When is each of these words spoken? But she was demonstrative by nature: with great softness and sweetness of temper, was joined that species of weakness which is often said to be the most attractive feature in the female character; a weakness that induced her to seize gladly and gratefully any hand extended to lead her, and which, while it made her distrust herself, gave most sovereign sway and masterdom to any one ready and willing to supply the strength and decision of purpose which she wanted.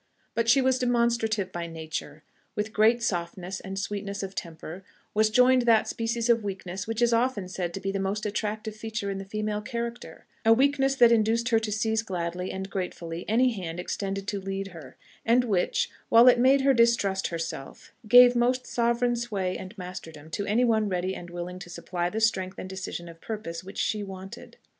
But 0.33 0.49
she 0.49 0.63
was 0.63 0.79
demonstrative 0.79 1.51
by 1.51 1.67
nature: 1.67 2.23
with 2.55 2.73
great 2.73 3.03
softness 3.03 3.59
and 3.59 3.77
sweetness 3.77 4.23
of 4.23 4.33
temper, 4.33 4.83
was 5.13 5.29
joined 5.29 5.61
that 5.67 5.87
species 5.87 6.27
of 6.27 6.43
weakness 6.43 6.87
which 6.87 7.03
is 7.03 7.13
often 7.13 7.47
said 7.47 7.71
to 7.75 7.79
be 7.79 7.91
the 7.91 7.99
most 7.99 8.25
attractive 8.25 8.75
feature 8.75 9.11
in 9.11 9.19
the 9.19 9.25
female 9.25 9.61
character; 9.61 10.25
a 10.43 10.53
weakness 10.53 10.95
that 10.95 11.11
induced 11.11 11.49
her 11.49 11.59
to 11.59 11.71
seize 11.71 12.01
gladly 12.01 12.49
and 12.51 12.71
gratefully 12.71 13.25
any 13.27 13.51
hand 13.51 13.79
extended 13.79 14.27
to 14.29 14.41
lead 14.41 14.69
her, 14.69 14.97
and 15.23 15.43
which, 15.43 15.91
while 16.09 16.27
it 16.27 16.39
made 16.39 16.61
her 16.61 16.73
distrust 16.73 17.27
herself, 17.27 17.91
gave 18.07 18.35
most 18.35 18.65
sovereign 18.65 19.15
sway 19.15 19.55
and 19.55 19.77
masterdom 19.77 20.31
to 20.31 20.47
any 20.47 20.63
one 20.65 20.89
ready 20.89 21.13
and 21.13 21.29
willing 21.29 21.59
to 21.59 21.69
supply 21.69 22.09
the 22.09 22.19
strength 22.19 22.57
and 22.57 22.71
decision 22.71 23.07
of 23.07 23.21
purpose 23.21 23.63
which 23.63 23.77
she 23.77 24.01
wanted. 24.01 24.57